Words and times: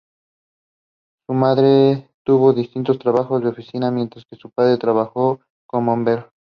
Su 1.27 1.35
madre 1.35 2.09
tuvo 2.25 2.53
diversos 2.53 2.97
trabajos 2.97 3.43
de 3.43 3.49
oficina 3.49 3.91
mientras 3.91 4.25
que 4.25 4.35
su 4.35 4.49
padre 4.49 4.79
trabajó 4.79 5.41
como 5.67 5.91
bombero. 5.91 6.33